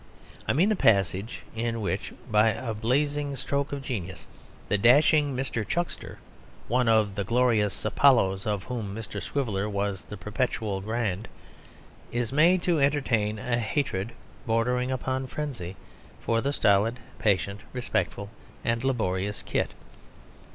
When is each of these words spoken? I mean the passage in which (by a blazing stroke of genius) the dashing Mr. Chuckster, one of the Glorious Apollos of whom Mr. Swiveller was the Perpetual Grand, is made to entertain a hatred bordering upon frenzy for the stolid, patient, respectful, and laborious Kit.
I 0.47 0.53
mean 0.53 0.69
the 0.69 0.75
passage 0.75 1.41
in 1.55 1.79
which 1.79 2.11
(by 2.27 2.49
a 2.49 2.73
blazing 2.73 3.35
stroke 3.35 3.71
of 3.71 3.83
genius) 3.83 4.25
the 4.67 4.75
dashing 4.79 5.35
Mr. 5.35 5.63
Chuckster, 5.63 6.17
one 6.67 6.89
of 6.89 7.13
the 7.13 7.23
Glorious 7.23 7.85
Apollos 7.85 8.47
of 8.47 8.63
whom 8.63 8.95
Mr. 8.95 9.21
Swiveller 9.21 9.69
was 9.69 10.01
the 10.05 10.17
Perpetual 10.17 10.81
Grand, 10.81 11.27
is 12.11 12.33
made 12.33 12.63
to 12.63 12.79
entertain 12.79 13.37
a 13.37 13.59
hatred 13.59 14.11
bordering 14.47 14.89
upon 14.89 15.27
frenzy 15.27 15.75
for 16.19 16.41
the 16.41 16.51
stolid, 16.51 16.99
patient, 17.19 17.61
respectful, 17.71 18.31
and 18.65 18.83
laborious 18.83 19.43
Kit. 19.43 19.75